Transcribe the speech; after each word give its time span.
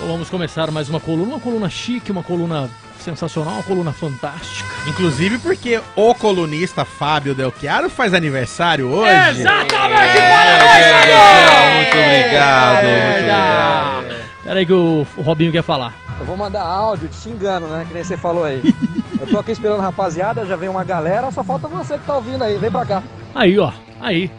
Vamos 0.00 0.30
começar 0.30 0.70
mais 0.70 0.88
uma 0.88 1.00
coluna, 1.00 1.34
uma 1.34 1.40
coluna 1.40 1.68
chique, 1.68 2.12
uma 2.12 2.22
coluna 2.22 2.70
sensacional, 3.00 3.54
uma 3.54 3.62
coluna 3.62 3.92
fantástica. 3.92 4.68
Inclusive 4.86 5.38
porque 5.38 5.80
o 5.96 6.14
colunista 6.14 6.84
Fábio 6.84 7.34
Del 7.34 7.52
Chiaro 7.58 7.90
faz 7.90 8.14
aniversário 8.14 8.88
hoje. 8.88 9.40
Exatamente! 9.40 10.18
É, 10.18 11.74
muito 11.74 11.96
obrigado, 11.98 12.84
muito 12.84 13.10
obrigado. 13.10 14.28
Peraí 14.44 14.66
que 14.66 14.72
o, 14.72 15.06
o 15.16 15.22
Robinho 15.22 15.52
quer 15.52 15.62
falar. 15.62 15.94
Eu 16.18 16.24
vou 16.24 16.36
mandar 16.36 16.62
áudio 16.62 17.08
te 17.08 17.16
xingando, 17.16 17.66
né? 17.66 17.84
Que 17.86 17.94
nem 17.94 18.04
você 18.04 18.16
falou 18.16 18.44
aí. 18.44 18.62
Eu 19.20 19.26
tô 19.26 19.38
aqui 19.38 19.52
esperando 19.52 19.80
a 19.80 19.84
rapaziada, 19.84 20.46
já 20.46 20.56
vem 20.56 20.68
uma 20.68 20.84
galera, 20.84 21.30
só 21.30 21.42
falta 21.44 21.68
você 21.68 21.98
que 21.98 22.06
tá 22.06 22.16
ouvindo 22.16 22.42
aí. 22.42 22.56
Vem 22.56 22.70
pra 22.70 22.86
cá. 22.86 23.02
Aí, 23.34 23.58
ó, 23.58 23.72
aí. 24.00 24.30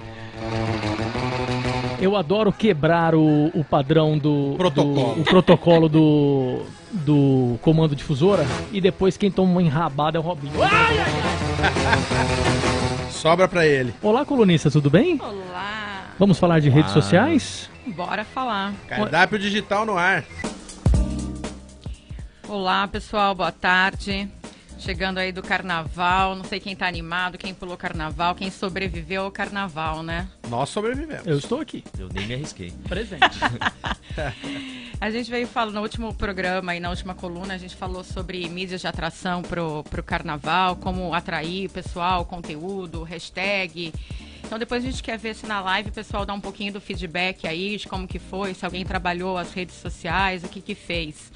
Eu 2.02 2.16
adoro 2.16 2.52
quebrar 2.54 3.14
o, 3.14 3.48
o 3.54 3.64
padrão 3.64 4.18
do 4.18 4.54
Protocolo. 4.58 5.16
do- 5.16 5.22
o 5.22 5.24
protocolo 5.26 5.90
do, 5.90 6.62
do 6.92 7.60
comando 7.62 7.94
difusora 7.96 8.46
e 8.72 8.80
depois 8.80 9.18
quem 9.18 9.30
toma 9.30 9.52
uma 9.52 9.62
enrabada 9.62 10.18
é 10.18 10.20
o 10.20 10.24
Robinho. 10.24 10.62
Ai, 10.64 10.98
ai, 10.98 11.06
ai. 11.64 13.12
Sobra 13.12 13.50
pra 13.50 13.66
ele. 13.68 13.94
Olá, 14.02 14.24
colunista, 14.26 14.72
tudo 14.72 14.90
bem? 14.90 15.20
Olá! 15.22 16.06
Vamos 16.18 16.40
falar 16.40 16.60
de 16.62 16.70
redes 16.70 16.92
sociais? 16.94 17.70
Bora 17.88 18.24
falar. 18.24 18.74
Cardápio 18.88 19.38
digital 19.38 19.86
no 19.86 19.98
ar. 19.98 20.24
Olá, 22.48 22.88
pessoal, 22.88 23.36
boa 23.36 23.52
tarde. 23.52 24.30
Chegando 24.80 25.18
aí 25.18 25.32
do 25.32 25.44
carnaval, 25.44 26.36
não 26.36 26.44
sei 26.44 26.60
quem 26.60 26.76
tá 26.76 26.88
animado, 26.88 27.38
quem 27.38 27.54
pulou 27.54 27.76
carnaval, 27.78 28.34
quem 28.34 28.50
sobreviveu 28.50 29.24
ao 29.24 29.32
carnaval, 29.32 30.02
né? 30.02 30.28
Nós 30.48 30.70
sobrevivemos. 30.70 31.28
Eu 31.28 31.38
estou 31.38 31.60
aqui, 31.60 31.84
Eu 31.98 32.08
nem 32.10 32.26
me 32.26 32.34
arrisquei. 32.34 32.72
presente. 32.88 33.38
A 35.02 35.10
gente 35.10 35.30
veio 35.32 35.48
falando 35.48 35.76
no 35.76 35.82
último 35.82 36.14
programa 36.14 36.76
e 36.76 36.80
na 36.80 36.90
última 36.90 37.16
coluna, 37.16 37.54
a 37.54 37.58
gente 37.58 37.74
falou 37.74 38.04
sobre 38.04 38.50
mídias 38.50 38.82
de 38.82 38.88
atração 38.88 39.42
pro, 39.42 39.82
pro 39.86 40.04
carnaval, 40.04 40.76
como 40.76 41.14
atrair 41.14 41.68
o 41.68 41.70
pessoal, 41.70 42.26
conteúdo, 42.26 43.04
hashtag. 43.04 43.94
Então 44.44 44.60
depois 44.60 44.84
a 44.84 44.86
gente 44.92 45.02
quer 45.02 45.18
ver 45.18 45.36
se 45.36 45.46
na 45.46 45.62
live 45.62 45.90
o 45.90 45.94
pessoal 45.94 46.26
dá 46.26 46.34
um 46.34 46.42
pouquinho 46.42 46.74
do 46.74 46.82
feedback 46.82 47.48
aí, 47.48 47.78
de 47.78 47.88
como 47.88 48.06
que 48.06 48.20
foi, 48.20 48.54
se 48.54 48.66
alguém 48.66 48.84
trabalhou 48.84 49.38
as 49.38 49.54
redes 49.54 49.76
sociais, 49.76 50.44
o 50.44 50.50
que 50.50 50.60
que 50.60 50.76
fez. 50.76 51.32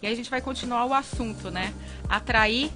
E 0.00 0.06
aí 0.06 0.12
a 0.12 0.16
gente 0.16 0.30
vai 0.30 0.40
continuar 0.40 0.84
o 0.84 0.94
assunto, 0.94 1.50
né? 1.50 1.74
Atrair 2.08 2.70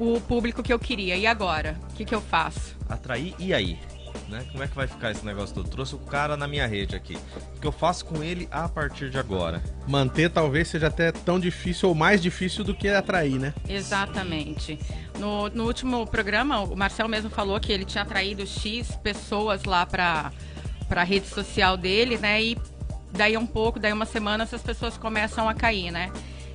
o 0.00 0.18
público 0.20 0.62
que 0.62 0.72
eu 0.72 0.78
queria. 0.78 1.16
E 1.16 1.26
agora? 1.26 1.78
O 1.90 1.94
que 1.94 2.04
que 2.04 2.14
eu 2.14 2.20
faço? 2.22 2.74
Atrair 2.88 3.34
e 3.38 3.52
aí? 3.52 3.78
Né? 4.28 4.44
Como 4.50 4.62
é 4.62 4.68
que 4.68 4.74
vai 4.74 4.86
ficar 4.86 5.10
esse 5.10 5.24
negócio 5.24 5.54
todo? 5.54 5.68
Trouxe 5.68 5.94
o 5.94 5.98
cara 5.98 6.36
na 6.36 6.48
minha 6.48 6.66
rede 6.66 6.96
aqui. 6.96 7.18
O 7.56 7.60
que 7.60 7.66
eu 7.66 7.72
faço 7.72 8.04
com 8.04 8.22
ele 8.22 8.48
a 8.50 8.68
partir 8.68 9.10
de 9.10 9.18
agora? 9.18 9.62
Manter 9.86 10.30
talvez 10.30 10.68
seja 10.68 10.86
até 10.86 11.12
tão 11.12 11.38
difícil 11.38 11.88
ou 11.88 11.94
mais 11.94 12.22
difícil 12.22 12.64
do 12.64 12.74
que 12.74 12.88
atrair, 12.88 13.38
né? 13.38 13.52
Exatamente. 13.68 14.78
No, 15.18 15.48
no 15.50 15.64
último 15.64 16.06
programa, 16.06 16.60
o 16.60 16.76
Marcel 16.76 17.08
mesmo 17.08 17.28
falou 17.28 17.58
que 17.60 17.72
ele 17.72 17.84
tinha 17.84 18.02
atraído 18.02 18.46
X 18.46 18.96
pessoas 19.02 19.64
lá 19.64 19.84
para 19.84 20.32
a 20.88 21.02
rede 21.02 21.26
social 21.26 21.76
dele, 21.76 22.16
né? 22.16 22.42
E 22.42 22.58
daí 23.12 23.36
um 23.36 23.46
pouco, 23.46 23.78
daí 23.78 23.92
uma 23.92 24.06
semana, 24.06 24.44
essas 24.44 24.62
pessoas 24.62 24.96
começam 24.96 25.48
a 25.48 25.54
cair, 25.54 25.90
né? 25.90 26.10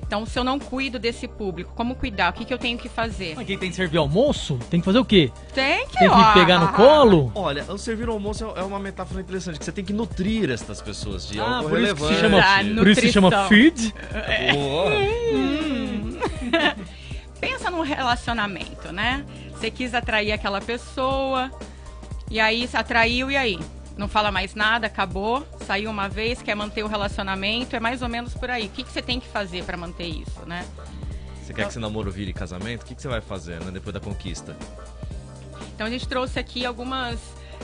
Então, 0.06 0.24
se 0.24 0.38
eu 0.38 0.44
não 0.44 0.56
cuido 0.58 1.00
desse 1.00 1.26
público, 1.26 1.72
como 1.74 1.96
cuidar? 1.96 2.30
O 2.30 2.32
que, 2.32 2.44
que 2.44 2.54
eu 2.54 2.58
tenho 2.58 2.78
que 2.78 2.88
fazer? 2.88 3.34
Mas 3.34 3.44
quem 3.44 3.58
tem 3.58 3.70
que 3.70 3.74
servir 3.76 3.98
almoço, 3.98 4.56
tem 4.70 4.78
que 4.78 4.84
fazer 4.84 5.00
o 5.00 5.04
quê? 5.04 5.32
Tem 5.52 5.84
que, 5.88 5.98
Tem 5.98 6.08
ó, 6.08 6.32
que 6.32 6.38
pegar 6.38 6.60
no 6.60 6.68
colo? 6.72 7.32
Olha, 7.34 7.64
o 7.68 7.76
servir 7.76 8.08
o 8.08 8.12
almoço 8.12 8.44
é 8.54 8.62
uma 8.62 8.78
metáfora 8.78 9.20
interessante, 9.20 9.58
que 9.58 9.64
você 9.64 9.72
tem 9.72 9.84
que 9.84 9.92
nutrir 9.92 10.48
estas 10.50 10.80
pessoas 10.80 11.26
de 11.28 11.40
Ah, 11.40 11.56
algo 11.56 11.70
por 11.70 11.80
isso 11.80 11.94
que 11.96 12.00
se 12.02 12.06
relevante. 12.14 12.20
chama, 12.20 12.40
Ah, 12.40 12.78
por 12.78 12.88
isso 12.88 13.00
se 13.00 13.12
chama 13.12 13.48
feed. 13.48 13.94
Boa. 14.52 14.90
Pensa 17.40 17.70
num 17.70 17.82
relacionamento, 17.82 18.92
né? 18.92 19.24
Você 19.52 19.70
quis 19.70 19.92
atrair 19.92 20.32
aquela 20.32 20.60
pessoa, 20.60 21.50
e 22.30 22.38
aí 22.40 22.66
se 22.68 22.76
atraiu, 22.76 23.30
e 23.30 23.36
aí? 23.36 23.58
Não 23.96 24.08
fala 24.08 24.30
mais 24.30 24.54
nada, 24.54 24.86
acabou, 24.86 25.46
saiu 25.66 25.90
uma 25.90 26.08
vez, 26.08 26.42
quer 26.42 26.54
manter 26.54 26.82
o 26.82 26.86
relacionamento, 26.86 27.74
é 27.74 27.80
mais 27.80 28.02
ou 28.02 28.08
menos 28.08 28.34
por 28.34 28.50
aí. 28.50 28.66
O 28.66 28.70
que, 28.70 28.84
que 28.84 28.92
você 28.92 29.00
tem 29.00 29.18
que 29.18 29.26
fazer 29.26 29.64
para 29.64 29.76
manter 29.76 30.06
isso, 30.06 30.44
né? 30.46 30.66
Você 31.42 31.54
quer 31.54 31.62
que 31.62 31.68
esse 31.68 31.78
namoro 31.78 32.10
vire 32.10 32.32
casamento? 32.32 32.82
O 32.82 32.86
que, 32.86 32.94
que 32.94 33.00
você 33.00 33.08
vai 33.08 33.20
fazer 33.20 33.60
né, 33.64 33.70
depois 33.70 33.94
da 33.94 34.00
conquista? 34.00 34.56
Então 35.74 35.86
a 35.86 35.90
gente 35.90 36.06
trouxe 36.06 36.38
aqui 36.38 36.66
algumas, 36.66 37.18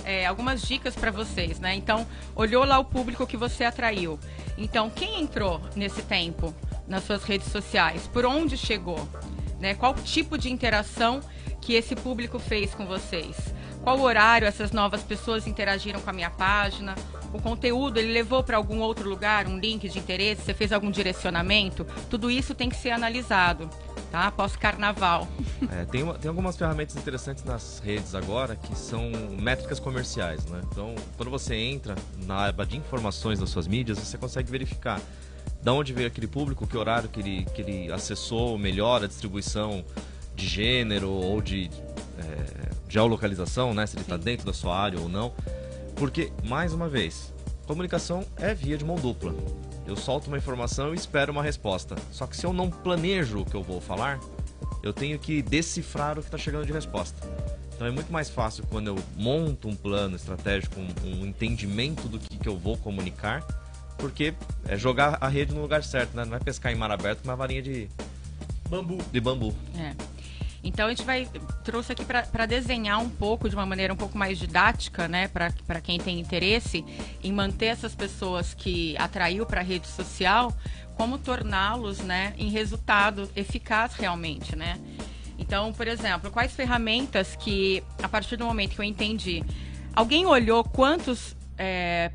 é, 0.04 0.24
algumas 0.24 0.62
dicas 0.62 0.94
para 0.94 1.10
vocês, 1.10 1.58
né? 1.60 1.74
Então, 1.74 2.06
olhou 2.34 2.64
lá 2.64 2.78
o 2.78 2.84
público 2.84 3.26
que 3.26 3.36
você 3.36 3.64
atraiu. 3.64 4.18
Então, 4.56 4.88
quem 4.88 5.20
entrou 5.20 5.60
nesse 5.74 6.02
tempo 6.02 6.54
nas 6.86 7.04
suas 7.04 7.24
redes 7.24 7.50
sociais? 7.50 8.06
Por 8.06 8.24
onde 8.24 8.56
chegou? 8.56 9.08
Né? 9.60 9.74
Qual 9.74 9.94
tipo 9.94 10.38
de 10.38 10.50
interação 10.50 11.20
que 11.60 11.74
esse 11.74 11.94
público 11.94 12.38
fez 12.38 12.74
com 12.74 12.86
vocês? 12.86 13.36
Qual 13.82 14.00
horário 14.00 14.46
essas 14.46 14.70
novas 14.70 15.02
pessoas 15.02 15.46
interagiram 15.46 16.00
com 16.00 16.08
a 16.08 16.12
minha 16.12 16.30
página? 16.30 16.94
O 17.32 17.40
conteúdo 17.40 17.98
ele 17.98 18.12
levou 18.12 18.42
para 18.42 18.56
algum 18.56 18.78
outro 18.78 19.08
lugar, 19.08 19.48
um 19.48 19.58
link 19.58 19.88
de 19.88 19.98
interesse? 19.98 20.42
Você 20.42 20.54
fez 20.54 20.72
algum 20.72 20.90
direcionamento? 20.90 21.84
Tudo 22.08 22.30
isso 22.30 22.54
tem 22.54 22.68
que 22.68 22.76
ser 22.76 22.90
analisado, 22.90 23.68
tá? 24.10 24.28
Após 24.28 24.54
carnaval. 24.54 25.26
É, 25.70 25.84
tem, 25.84 26.04
tem 26.14 26.28
algumas 26.28 26.56
ferramentas 26.56 26.94
interessantes 26.96 27.42
nas 27.42 27.80
redes 27.80 28.14
agora 28.14 28.54
que 28.54 28.76
são 28.76 29.10
métricas 29.40 29.80
comerciais, 29.80 30.44
né? 30.46 30.60
Então, 30.70 30.94
quando 31.16 31.30
você 31.30 31.56
entra 31.56 31.96
na 32.24 32.46
aba 32.46 32.64
de 32.64 32.76
informações 32.76 33.40
das 33.40 33.50
suas 33.50 33.66
mídias, 33.66 33.98
você 33.98 34.16
consegue 34.16 34.48
verificar 34.48 35.00
da 35.60 35.72
onde 35.72 35.92
veio 35.92 36.06
aquele 36.06 36.28
público, 36.28 36.66
que 36.66 36.76
horário 36.76 37.08
que 37.08 37.18
ele, 37.18 37.46
que 37.54 37.62
ele 37.62 37.92
acessou, 37.92 38.56
melhor 38.56 39.02
a 39.02 39.08
distribuição 39.08 39.84
de 40.36 40.46
gênero 40.46 41.10
ou 41.10 41.40
de 41.40 41.70
é, 42.18 42.71
geolocalização, 42.92 43.72
né? 43.72 43.86
Se 43.86 43.96
ele 43.96 44.02
está 44.02 44.18
dentro 44.18 44.44
da 44.44 44.52
sua 44.52 44.76
área 44.76 45.00
ou 45.00 45.08
não. 45.08 45.32
Porque, 45.96 46.30
mais 46.44 46.74
uma 46.74 46.88
vez, 46.88 47.32
comunicação 47.66 48.24
é 48.36 48.52
via 48.54 48.76
de 48.76 48.84
mão 48.84 48.96
dupla. 48.96 49.34
Eu 49.86 49.96
solto 49.96 50.28
uma 50.28 50.36
informação 50.36 50.92
e 50.92 50.96
espero 50.96 51.32
uma 51.32 51.42
resposta. 51.42 51.96
Só 52.10 52.26
que 52.26 52.36
se 52.36 52.44
eu 52.44 52.52
não 52.52 52.70
planejo 52.70 53.40
o 53.40 53.44
que 53.44 53.54
eu 53.54 53.62
vou 53.62 53.80
falar, 53.80 54.20
eu 54.82 54.92
tenho 54.92 55.18
que 55.18 55.40
decifrar 55.40 56.18
o 56.18 56.20
que 56.20 56.28
está 56.28 56.36
chegando 56.36 56.66
de 56.66 56.72
resposta. 56.72 57.16
Então 57.74 57.86
é 57.86 57.90
muito 57.90 58.12
mais 58.12 58.28
fácil 58.28 58.64
quando 58.68 58.88
eu 58.88 58.98
monto 59.16 59.68
um 59.68 59.74
plano 59.74 60.14
estratégico, 60.14 60.78
um, 60.78 61.22
um 61.22 61.26
entendimento 61.26 62.06
do 62.08 62.18
que, 62.18 62.36
que 62.36 62.48
eu 62.48 62.56
vou 62.56 62.76
comunicar, 62.76 63.42
porque 63.98 64.34
é 64.68 64.76
jogar 64.76 65.18
a 65.20 65.28
rede 65.28 65.54
no 65.54 65.62
lugar 65.62 65.82
certo, 65.82 66.14
né? 66.14 66.24
Não 66.24 66.36
é 66.36 66.40
pescar 66.40 66.70
em 66.70 66.76
mar 66.76 66.90
aberto 66.90 67.22
com 67.22 67.28
uma 67.28 67.36
varinha 67.36 67.62
de 67.62 67.88
Bambu. 68.68 68.98
de 69.10 69.20
bambu. 69.20 69.54
É. 69.76 70.11
Então 70.64 70.86
a 70.86 70.90
gente 70.90 71.02
vai 71.02 71.28
trouxe 71.64 71.92
aqui 71.92 72.04
para 72.04 72.46
desenhar 72.46 73.00
um 73.00 73.08
pouco 73.08 73.48
de 73.48 73.56
uma 73.56 73.66
maneira 73.66 73.92
um 73.92 73.96
pouco 73.96 74.16
mais 74.16 74.38
didática, 74.38 75.08
né, 75.08 75.28
para 75.28 75.80
quem 75.80 75.98
tem 75.98 76.20
interesse 76.20 76.84
em 77.22 77.32
manter 77.32 77.66
essas 77.66 77.94
pessoas 77.94 78.54
que 78.54 78.96
atraiu 78.96 79.44
para 79.44 79.60
a 79.60 79.64
rede 79.64 79.88
social, 79.88 80.52
como 80.96 81.18
torná-los, 81.18 81.98
né, 81.98 82.34
em 82.38 82.48
resultado 82.48 83.28
eficaz 83.34 83.94
realmente, 83.94 84.54
né? 84.54 84.78
Então, 85.38 85.72
por 85.72 85.88
exemplo, 85.88 86.30
quais 86.30 86.52
ferramentas 86.52 87.34
que 87.34 87.82
a 88.00 88.08
partir 88.08 88.36
do 88.36 88.44
momento 88.44 88.76
que 88.76 88.80
eu 88.80 88.84
entendi, 88.84 89.42
alguém 89.94 90.24
olhou 90.26 90.62
quantos 90.62 91.34
é, 91.58 92.12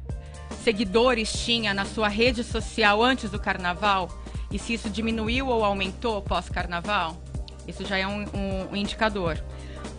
seguidores 0.64 1.34
tinha 1.34 1.74
na 1.74 1.84
sua 1.84 2.08
rede 2.08 2.44
social 2.44 3.04
antes 3.04 3.30
do 3.30 3.40
carnaval 3.40 4.08
e 4.52 4.58
se 4.58 4.74
isso 4.74 4.90
diminuiu 4.90 5.48
ou 5.48 5.66
aumentou 5.66 6.22
pós-carnaval? 6.22 7.22
Isso 7.68 7.86
já 7.86 7.98
é 7.98 8.08
um, 8.08 8.22
um- 8.34 8.68
um 8.72 8.76
indicador. 8.76 9.38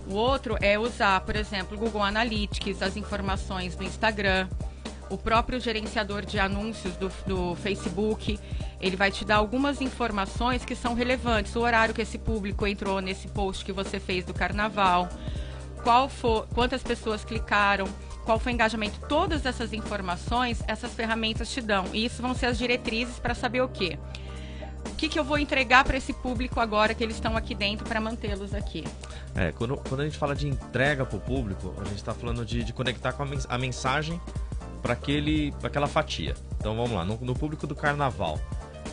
O 0.09 0.15
outro 0.15 0.57
é 0.61 0.79
usar, 0.79 1.21
por 1.21 1.37
exemplo, 1.37 1.77
o 1.77 1.81
Google 1.81 2.03
Analytics, 2.03 2.83
as 2.83 2.97
informações 2.97 3.77
do 3.77 3.85
Instagram, 3.85 4.49
o 5.11 5.19
próprio 5.19 5.61
gerenciador 5.61 6.25
de 6.25 6.39
anúncios 6.39 6.97
do, 6.97 7.11
do 7.27 7.55
Facebook. 7.57 8.39
Ele 8.81 8.97
vai 8.97 9.11
te 9.11 9.25
dar 9.25 9.37
algumas 9.37 9.81
informações 9.81 10.65
que 10.65 10.75
são 10.75 10.95
relevantes. 10.95 11.55
O 11.57 11.61
horário 11.61 11.95
que 11.95 12.03
esse 12.03 12.17
público 12.19 12.67
entrou 12.67 13.01
nesse 13.01 13.29
post 13.29 13.65
que 13.65 13.73
você 13.73 13.99
fez 14.01 14.25
do 14.25 14.33
carnaval, 14.33 15.09
qual 15.83 16.09
for, 16.09 16.47
quantas 16.55 16.83
pessoas 16.83 17.25
clicaram, 17.25 17.87
qual 18.25 18.39
foi 18.39 18.53
o 18.53 18.55
engajamento, 18.55 19.01
todas 19.09 19.47
essas 19.47 19.73
informações, 19.73 20.63
essas 20.67 20.93
ferramentas 20.95 21.51
te 21.51 21.61
dão. 21.61 21.87
E 21.93 22.05
isso 22.05 22.21
vão 22.23 22.35
ser 22.35 22.47
as 22.47 22.59
diretrizes 22.59 23.19
para 23.19 23.35
saber 23.35 23.63
o 23.63 23.69
quê? 23.69 23.99
O 24.87 24.95
que, 24.99 25.09
que 25.09 25.19
eu 25.19 25.23
vou 25.25 25.39
entregar 25.39 25.85
para 25.85 25.97
esse 25.97 26.13
público 26.13 26.59
agora 26.59 26.93
que 26.95 27.05
eles 27.05 27.17
estão 27.17 27.37
aqui 27.37 27.55
dentro 27.55 27.87
para 27.87 28.01
mantê-los 28.01 28.53
aqui? 28.53 28.85
É, 29.35 29.53
quando, 29.53 29.77
quando 29.77 30.01
a 30.01 30.05
gente 30.05 30.19
fala 30.19 30.35
de 30.35 30.49
entrega 30.49 31.07
para 31.07 31.17
o 31.17 31.21
público, 31.21 31.73
a 31.81 31.85
gente 31.85 31.97
está 31.99 32.13
falando 32.13 32.45
de, 32.45 32.65
de 32.65 32.73
conectar 32.73 33.13
com 33.13 33.23
a, 33.23 33.27
mens- 33.27 33.47
a 33.49 33.57
mensagem 33.57 34.21
para 34.83 34.97
aquela 35.63 35.87
fatia. 35.87 36.35
Então 36.59 36.75
vamos 36.75 36.93
lá, 36.93 37.05
no, 37.05 37.17
no 37.21 37.35
público 37.35 37.67
do 37.67 37.75
carnaval. 37.77 38.41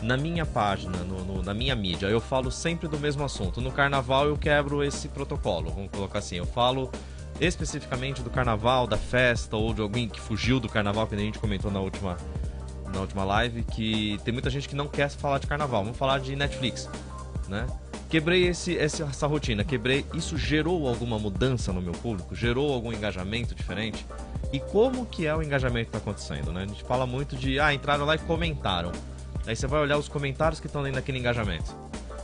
Na 0.02 0.16
minha 0.16 0.44
página, 0.46 0.98
no- 0.98 1.24
no- 1.24 1.42
na 1.42 1.54
minha 1.54 1.74
mídia, 1.74 2.06
eu 2.06 2.20
falo 2.20 2.50
sempre 2.52 2.86
do 2.86 2.98
mesmo 2.98 3.24
assunto. 3.24 3.60
No 3.60 3.72
carnaval 3.72 4.26
eu 4.28 4.36
quebro 4.36 4.84
esse 4.84 5.08
protocolo, 5.08 5.70
vamos 5.70 5.90
colocar 5.90 6.18
assim. 6.20 6.36
Eu 6.36 6.46
falo 6.46 6.90
especificamente 7.40 8.22
do 8.22 8.30
carnaval, 8.30 8.86
da 8.86 8.96
festa 8.96 9.56
ou 9.56 9.72
de 9.74 9.80
alguém 9.80 10.08
que 10.08 10.20
fugiu 10.20 10.58
do 10.60 10.68
carnaval, 10.68 11.06
que 11.06 11.14
a 11.14 11.18
gente 11.18 11.38
comentou 11.38 11.70
na 11.70 11.80
última, 11.80 12.16
na 12.92 13.00
última 13.00 13.24
live 13.24 13.62
que 13.62 14.18
tem 14.24 14.32
muita 14.32 14.50
gente 14.50 14.68
que 14.68 14.74
não 14.74 14.88
quer 14.88 15.08
falar 15.10 15.38
de 15.38 15.46
carnaval. 15.46 15.82
Vamos 15.82 15.98
falar 15.98 16.18
de 16.20 16.34
Netflix, 16.36 16.88
né? 17.48 17.66
Quebrei 18.08 18.46
esse, 18.46 18.78
essa 18.78 19.26
rotina, 19.26 19.64
quebrei. 19.64 20.06
Isso 20.14 20.36
gerou 20.36 20.86
alguma 20.88 21.18
mudança 21.18 21.72
no 21.72 21.82
meu 21.82 21.92
público? 21.92 22.34
Gerou 22.34 22.72
algum 22.72 22.92
engajamento 22.92 23.54
diferente? 23.54 24.06
E 24.52 24.60
como 24.60 25.04
que 25.06 25.26
é 25.26 25.34
o 25.34 25.42
engajamento 25.42 25.90
que 25.90 25.96
está 25.96 25.98
acontecendo, 25.98 26.52
né? 26.52 26.62
A 26.62 26.66
gente 26.66 26.84
fala 26.84 27.04
muito 27.04 27.36
de, 27.36 27.58
ah, 27.58 27.74
entraram 27.74 28.04
lá 28.04 28.14
e 28.14 28.18
comentaram. 28.18 28.92
Aí 29.46 29.56
você 29.56 29.66
vai 29.66 29.80
olhar 29.80 29.98
os 29.98 30.08
comentários 30.08 30.60
que 30.60 30.66
estão 30.66 30.82
dentro 30.82 30.96
daquele 30.96 31.18
engajamento. 31.18 31.74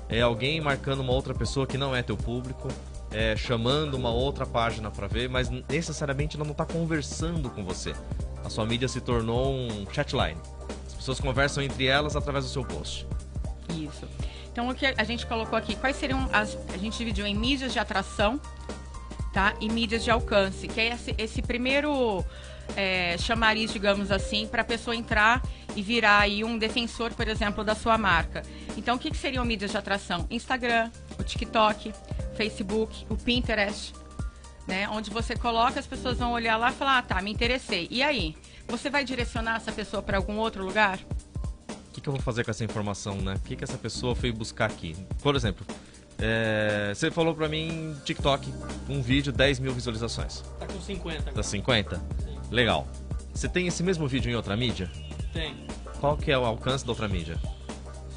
É 0.09 0.21
alguém 0.21 0.61
marcando 0.61 1.01
uma 1.01 1.13
outra 1.13 1.35
pessoa 1.35 1.67
que 1.67 1.77
não 1.77 1.95
é 1.95 2.03
teu 2.03 2.17
público, 2.17 2.69
é, 3.11 3.37
chamando 3.37 3.95
uma 3.95 4.11
outra 4.11 4.47
página 4.47 4.91
para 4.91 5.07
ver, 5.07 5.29
mas 5.29 5.51
necessariamente 5.69 6.37
ela 6.37 6.45
não 6.45 6.53
está 6.53 6.65
conversando 6.65 7.51
com 7.51 7.65
você. 7.65 7.95
A 8.45 8.51
sua 8.51 8.67
mídia 8.67 8.89
se 8.89 9.01
tornou 9.01 9.55
um 9.55 9.87
chatline. 9.93 10.39
As 10.87 10.95
pessoas 10.95 11.21
conversam 11.21 11.63
entre 11.63 11.87
elas 11.87 12.17
através 12.17 12.45
do 12.45 12.51
seu 12.51 12.65
post. 12.65 13.07
Isso. 13.71 14.07
Então 14.53 14.69
o 14.69 14.75
que 14.75 14.87
a 14.87 15.05
gente 15.05 15.27
colocou 15.27 15.59
aqui, 15.59 15.75
quais 15.77 15.97
seriam 15.97 16.29
as. 16.33 16.57
A 16.73 16.77
gente 16.77 16.99
dividiu 16.99 17.27
em 17.27 17.35
mídias 17.35 17.73
de 17.73 17.79
atração, 17.79 18.41
tá? 19.33 19.55
E 19.61 19.69
mídias 19.69 20.05
de 20.05 20.11
alcance, 20.11 20.69
que 20.69 20.81
é 20.81 20.89
esse, 20.89 21.15
esse 21.17 21.43
primeiro 21.43 22.25
é, 22.77 23.17
chamariz, 23.19 23.73
digamos 23.73 24.11
assim, 24.11 24.47
para 24.47 24.63
a 24.63 24.65
pessoa 24.65 24.95
entrar 24.95 25.43
e 25.75 25.83
virar 25.83 26.19
aí 26.19 26.45
um 26.45 26.59
defensor, 26.59 27.13
por 27.15 27.27
exemplo, 27.29 27.65
da 27.65 27.75
sua 27.75 27.97
marca. 27.97 28.43
Então, 28.77 28.97
o 28.97 28.99
que, 28.99 29.11
que 29.11 29.17
seriam 29.17 29.45
mídias 29.45 29.71
de 29.71 29.79
atração? 29.79 30.27
Instagram, 30.31 30.91
o 31.19 31.23
TikTok, 31.23 31.93
Facebook, 32.37 33.07
o 33.09 33.17
Pinterest, 33.17 33.95
né? 34.67 34.89
Onde 34.89 35.11
você 35.11 35.37
coloca, 35.37 35.79
as 35.79 35.87
pessoas 35.87 36.19
vão 36.19 36.33
olhar 36.33 36.57
lá 36.57 36.71
e 36.71 36.75
falar, 36.75 36.99
ah, 36.99 37.03
tá, 37.03 37.21
me 37.23 37.33
interessei. 37.33 37.89
E 37.91 38.03
aí? 38.03 38.35
Você 38.69 38.89
vai 38.89 39.05
direcionar 39.05 39.57
essa 39.57 39.73
pessoa 39.73 40.03
para 40.03 40.17
algum 40.17 40.39
outro 40.39 40.65
lugar? 40.65 40.99
O 41.69 41.93
que, 41.93 42.01
que, 42.01 42.09
eu 42.09 42.13
vou 42.13 42.23
fazer 42.23 42.45
com 42.45 42.51
essa 42.51 42.65
informação, 42.65 43.17
né? 43.17 43.35
O 43.35 43.41
que, 43.41 43.57
que 43.57 43.65
essa 43.65 43.77
pessoa 43.77 44.15
foi 44.15 44.33
buscar 44.33 44.67
aqui? 44.67 44.97
Por 45.23 45.37
exemplo, 45.37 45.67
é, 46.19 46.93
você 46.95 47.11
falou 47.11 47.35
pra 47.35 47.49
mim, 47.49 47.97
TikTok, 48.05 48.53
um 48.89 49.03
vídeo, 49.03 49.33
10 49.33 49.59
mil 49.59 49.75
visualizações. 49.75 50.43
Tá 50.59 50.67
com 50.67 50.81
50. 50.81 51.33
Tá 51.33 51.43
50? 51.43 51.97
Sim. 51.97 52.39
Legal. 52.51 52.87
Você 53.35 53.49
tem 53.49 53.67
esse 53.67 53.83
mesmo 53.83 54.07
vídeo 54.07 54.31
em 54.31 54.35
outra 54.35 54.57
mídia? 54.57 54.91
Tem. 55.33 55.67
Qual 56.01 56.17
que 56.17 56.31
é 56.31 56.39
o 56.39 56.45
alcance 56.45 56.85
da 56.85 56.93
outra 56.93 57.09
mídia? 57.09 57.39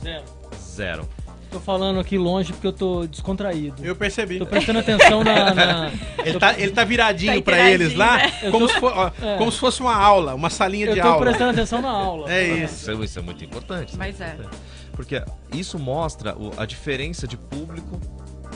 Zero. 0.01 0.25
Zero. 0.55 1.09
Tô 1.55 1.61
falando 1.61 2.01
aqui 2.01 2.17
longe 2.17 2.51
porque 2.51 2.67
eu 2.67 2.73
tô 2.73 3.07
descontraído. 3.07 3.81
Eu 3.81 3.95
percebi. 3.95 4.39
Tô 4.39 4.45
prestando 4.45 4.79
atenção 4.79 5.23
na. 5.23 5.53
na... 5.55 5.91
Ele, 6.25 6.37
tá, 6.37 6.59
ele 6.59 6.71
tá 6.71 6.83
viradinho 6.83 7.35
tá 7.35 7.41
pra 7.43 7.71
eles 7.71 7.95
lá, 7.95 8.17
né? 8.17 8.51
como, 8.51 8.67
tô... 8.67 8.73
se 8.73 8.79
for, 8.81 8.91
ó, 8.93 9.11
é. 9.21 9.37
como 9.37 9.49
se 9.49 9.57
fosse 9.57 9.79
uma 9.79 9.95
aula, 9.95 10.35
uma 10.35 10.49
salinha 10.49 10.87
eu 10.87 10.95
de 10.95 10.99
aula. 10.99 11.13
Eu 11.13 11.17
tô 11.19 11.23
prestando 11.23 11.51
atenção 11.51 11.81
na 11.81 11.89
aula. 11.89 12.29
É 12.29 12.45
isso. 12.45 12.91
Isso 13.01 13.19
é 13.19 13.21
muito 13.21 13.41
importante. 13.41 13.95
Mas 13.95 14.19
é. 14.19 14.35
Porque 14.91 15.23
isso 15.53 15.79
mostra 15.79 16.35
a 16.57 16.65
diferença 16.65 17.25
de 17.25 17.37
público 17.37 18.01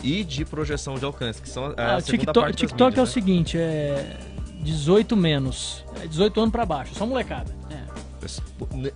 e 0.03 0.25
de 0.25 0.43
projeção 0.43 0.95
de 0.95 1.05
alcance, 1.05 1.41
que 1.41 1.47
são 1.47 1.73
a, 1.77 1.95
ah, 1.95 2.01
TikTok, 2.01 2.51
TikTok 2.53 2.83
mídias, 2.83 2.97
é 2.97 3.01
o 3.01 3.05
né? 3.05 3.11
seguinte, 3.11 3.57
é 3.57 4.17
18 4.61 5.15
menos. 5.15 5.85
É 6.03 6.05
18 6.05 6.37
anos 6.37 6.51
pra 6.51 6.65
baixo, 6.65 6.93
só 6.95 7.05
molecada. 7.05 7.55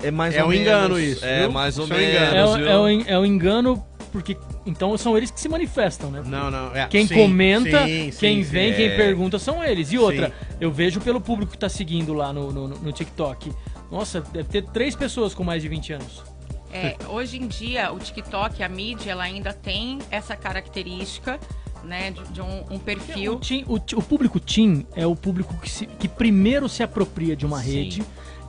É, 0.01 0.07
é 0.07 0.11
mais 0.11 0.35
é 0.35 0.43
ou 0.43 0.49
um 0.49 0.51
menos. 0.51 0.67
engano 0.67 0.99
isso. 0.99 1.25
É 1.25 1.41
viu? 1.41 1.51
mais 1.51 1.77
ou 1.77 1.85
isso 1.85 1.93
menos. 1.93 2.33
É, 2.33 2.45
um 2.45 2.57
é, 2.57 2.79
um, 2.79 3.01
é 3.07 3.19
um 3.19 3.25
engano 3.25 3.83
porque 4.13 4.37
então 4.63 4.95
são 4.95 5.17
eles 5.17 5.31
que 5.31 5.41
se 5.41 5.49
manifestam, 5.49 6.11
né? 6.11 6.21
Não, 6.23 6.51
não. 6.51 6.73
É, 6.73 6.87
quem 6.87 7.07
sim, 7.07 7.15
comenta, 7.15 7.83
sim, 7.83 8.11
quem 8.19 8.43
sim, 8.43 8.49
vem, 8.49 8.71
sim, 8.71 8.77
quem 8.77 8.85
é. 8.85 8.95
pergunta 8.95 9.39
são 9.39 9.63
eles. 9.63 9.91
E 9.91 9.97
outra, 9.97 10.31
eu 10.61 10.71
vejo 10.71 11.01
pelo 11.01 11.19
público 11.19 11.51
que 11.51 11.57
tá 11.57 11.67
seguindo 11.67 12.13
lá 12.13 12.31
no, 12.31 12.51
no, 12.53 12.67
no, 12.67 12.91
TikTok. 12.91 13.51
Nossa, 13.91 14.21
deve 14.21 14.47
ter 14.47 14.63
três 14.65 14.95
pessoas 14.95 15.33
com 15.33 15.43
mais 15.43 15.63
de 15.63 15.67
20 15.67 15.93
anos. 15.93 16.23
É, 16.71 16.95
hoje 17.09 17.37
em 17.37 17.47
dia, 17.47 17.91
o 17.91 17.99
TikTok, 17.99 18.61
a 18.61 18.69
mídia, 18.69 19.11
ela 19.11 19.23
ainda 19.23 19.51
tem 19.51 19.99
essa 20.11 20.35
característica 20.35 21.39
né, 21.83 22.11
de, 22.11 22.23
de 22.31 22.41
um, 22.41 22.63
um, 22.71 22.79
perfil. 22.79 23.33
O, 23.33 23.39
teen, 23.39 23.65
o, 23.67 23.75
o, 23.75 24.01
público 24.01 24.39
teen 24.39 24.85
é 24.95 25.05
o 25.05 25.15
público 25.15 25.55
que, 25.61 25.69
se, 25.69 25.85
que 25.85 26.07
primeiro 26.07 26.69
se 26.69 26.83
apropria 26.83 27.35
de 27.35 27.45
uma 27.45 27.61
Sim. 27.61 27.71
rede, 27.71 28.03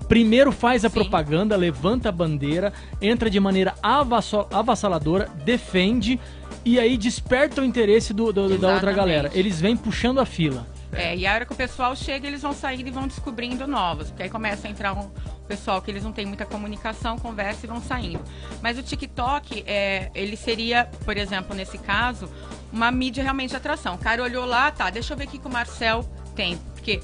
primeiro 0.08 0.52
faz 0.52 0.84
a 0.84 0.88
Sim. 0.88 0.94
propaganda, 0.94 1.56
levanta 1.56 2.08
a 2.08 2.12
bandeira, 2.12 2.72
entra 3.00 3.28
de 3.28 3.40
maneira 3.40 3.74
avassaladora, 3.82 5.28
defende 5.44 6.20
e 6.64 6.78
aí 6.78 6.96
desperta 6.96 7.60
o 7.60 7.64
interesse 7.64 8.14
do, 8.14 8.32
do 8.32 8.58
da 8.58 8.74
outra 8.74 8.92
galera. 8.92 9.30
Eles 9.34 9.60
vêm 9.60 9.76
puxando 9.76 10.18
a 10.18 10.26
fila. 10.26 10.66
É, 10.92 11.16
e 11.16 11.26
a 11.26 11.34
hora 11.34 11.44
que 11.44 11.52
o 11.52 11.56
pessoal 11.56 11.94
chega, 11.96 12.26
eles 12.26 12.42
vão 12.42 12.52
saindo 12.52 12.86
e 12.86 12.90
vão 12.90 13.06
descobrindo 13.06 13.66
novos. 13.66 14.08
Porque 14.08 14.22
aí 14.22 14.30
começa 14.30 14.68
a 14.68 14.70
entrar 14.70 14.92
um 14.92 15.10
pessoal 15.46 15.82
que 15.82 15.90
eles 15.90 16.04
não 16.04 16.12
têm 16.12 16.24
muita 16.24 16.46
comunicação, 16.46 17.18
conversa 17.18 17.66
e 17.66 17.68
vão 17.68 17.80
saindo. 17.82 18.22
Mas 18.62 18.78
o 18.78 18.82
TikTok, 18.82 19.64
é, 19.66 20.10
ele 20.14 20.36
seria, 20.36 20.88
por 21.04 21.16
exemplo, 21.16 21.54
nesse 21.54 21.78
caso, 21.78 22.30
uma 22.74 22.90
mídia 22.90 23.22
realmente 23.22 23.50
de 23.50 23.56
atração. 23.56 23.94
O 23.94 23.98
cara 23.98 24.22
olhou 24.22 24.44
lá, 24.44 24.70
tá, 24.70 24.90
deixa 24.90 25.14
eu 25.14 25.16
ver 25.16 25.26
o 25.26 25.28
que 25.28 25.38
o 25.38 25.50
Marcel 25.50 26.02
tem. 26.34 26.58
Porque 26.74 27.00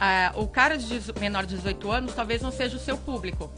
ah, 0.00 0.32
o 0.34 0.48
cara 0.48 0.76
de 0.76 1.00
menor 1.20 1.46
de 1.46 1.54
18 1.54 1.90
anos 1.90 2.14
talvez 2.14 2.42
não 2.42 2.50
seja 2.50 2.76
o 2.76 2.80
seu 2.80 2.98
público. 2.98 3.50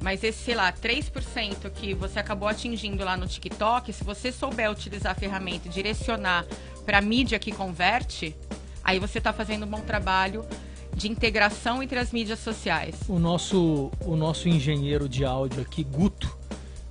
Mas 0.00 0.22
esse, 0.22 0.44
sei 0.44 0.54
lá, 0.54 0.70
3% 0.72 1.70
que 1.70 1.94
você 1.94 2.18
acabou 2.18 2.48
atingindo 2.48 3.04
lá 3.04 3.16
no 3.16 3.26
TikTok, 3.26 3.90
se 3.92 4.04
você 4.04 4.32
souber 4.32 4.70
utilizar 4.70 5.12
a 5.12 5.14
ferramenta 5.14 5.68
e 5.68 5.70
direcionar 5.70 6.44
para 6.84 6.98
a 6.98 7.00
mídia 7.00 7.38
que 7.38 7.52
converte, 7.52 8.36
aí 8.82 8.98
você 8.98 9.18
está 9.18 9.32
fazendo 9.32 9.64
um 9.64 9.68
bom 9.68 9.80
trabalho 9.80 10.44
de 10.92 11.08
integração 11.08 11.82
entre 11.82 11.98
as 11.98 12.12
mídias 12.12 12.40
sociais. 12.40 12.96
O 13.08 13.18
nosso, 13.18 13.90
o 14.00 14.14
nosso 14.14 14.48
engenheiro 14.48 15.08
de 15.08 15.24
áudio 15.24 15.62
aqui, 15.62 15.82
Guto, 15.82 16.36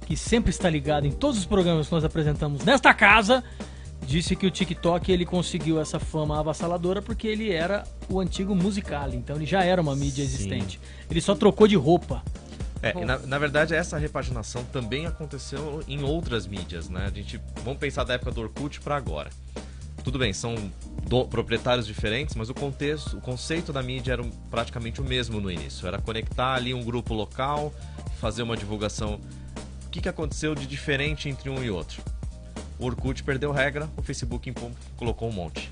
que 0.08 0.18
sempre 0.18 0.50
está 0.50 0.70
ligado 0.70 1.06
em 1.06 1.12
todos 1.12 1.38
os 1.38 1.46
programas 1.46 1.88
que 1.88 1.94
nós 1.94 2.04
apresentamos 2.04 2.64
nesta 2.66 2.94
casa, 2.94 3.44
disse 4.04 4.36
que 4.36 4.46
o 4.46 4.52
TikTok 4.52 5.12
ele 5.12 5.26
conseguiu 5.26 5.80
essa 5.80 6.00
fama 6.00 6.40
avassaladora 6.40 7.02
porque 7.02 7.28
ele 7.28 7.52
era 7.52 7.84
o 8.10 8.20
antigo 8.20 8.56
Musical.ly, 8.56 9.18
então 9.18 9.36
ele 9.36 9.46
já 9.46 9.64
era 9.64 9.82
uma 9.82 9.96
mídia 9.96 10.24
Sim. 10.26 10.34
existente. 10.34 10.80
Ele 11.10 11.22
só 11.22 11.36
trocou 11.36 11.68
de 11.68 11.76
roupa. 11.76 12.24
É, 12.82 12.94
na, 13.06 13.18
na, 13.20 13.40
verdade, 13.40 13.74
essa 13.74 13.98
repaginação 13.98 14.64
também 14.66 15.06
aconteceu 15.06 15.82
em 15.88 16.04
outras 16.04 16.46
mídias, 16.46 16.90
né? 16.90 17.06
A 17.06 17.10
gente, 17.10 17.40
vamos 17.64 17.80
pensar 17.80 18.04
da 18.04 18.16
época 18.16 18.32
do 18.32 18.42
Orkut 18.42 18.82
para 18.82 18.98
agora. 18.98 19.30
Tudo 20.04 20.20
bem, 20.20 20.34
são 20.34 20.54
do, 21.08 21.26
proprietários 21.26 21.88
diferentes, 21.88 22.36
mas 22.36 22.50
o 22.50 22.54
contexto, 22.54 23.18
o 23.18 23.22
conceito 23.22 23.72
da 23.72 23.82
mídia 23.82 24.12
era 24.12 24.24
praticamente 24.52 25.00
o 25.00 25.04
mesmo 25.04 25.40
no 25.40 25.50
início. 25.50 25.88
Era 25.88 25.98
conectar 25.98 26.56
ali 26.56 26.74
um 26.74 26.84
grupo 26.84 27.14
local, 27.14 27.74
fazer 28.20 28.44
uma 28.44 28.58
divulgação. 28.58 29.22
O 29.86 29.90
que, 29.90 30.02
que 30.02 30.10
aconteceu 30.10 30.54
de 30.54 30.68
diferente 30.68 31.30
entre 31.30 31.50
um 31.50 31.64
e 31.64 31.72
outro? 31.72 32.04
O 32.80 32.86
Orkut 32.86 33.24
perdeu 33.24 33.52
regra, 33.52 33.90
o 33.96 34.02
Facebook 34.02 34.54
colocou 34.98 35.30
um 35.30 35.32
monte. 35.32 35.72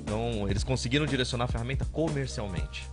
Então, 0.00 0.48
eles 0.48 0.62
conseguiram 0.64 1.06
direcionar 1.06 1.44
a 1.44 1.48
ferramenta 1.48 1.84
comercialmente. 1.86 2.88